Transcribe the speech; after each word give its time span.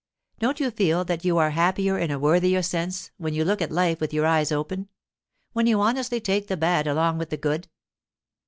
Don't 0.39 0.59
you 0.59 0.71
feel 0.71 1.05
that 1.05 1.23
you 1.25 1.37
are 1.37 1.51
happier 1.51 1.95
in 1.99 2.09
a 2.09 2.17
worthier 2.17 2.63
sense 2.63 3.11
when 3.17 3.35
you 3.35 3.45
look 3.45 3.61
at 3.61 3.69
life 3.71 3.99
with 4.01 4.15
your 4.15 4.25
eyes 4.25 4.51
open; 4.51 4.89
when 5.53 5.67
you 5.67 5.79
honestly 5.79 6.19
take 6.19 6.47
the 6.47 6.57
bad 6.57 6.87
along 6.87 7.19
with 7.19 7.29
the 7.29 7.37
good? 7.37 7.67